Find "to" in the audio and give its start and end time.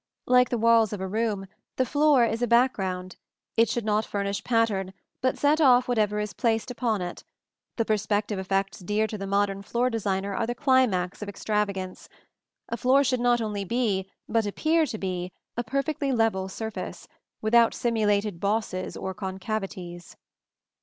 9.05-9.15, 14.87-14.97